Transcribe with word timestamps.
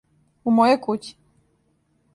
У 0.45 0.53
мојој 0.59 0.79
кући? 0.87 1.15